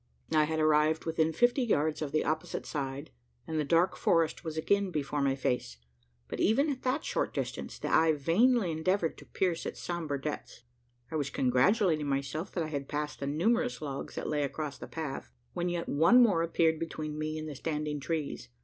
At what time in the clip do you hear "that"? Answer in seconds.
6.81-7.05, 12.53-12.63, 14.15-14.27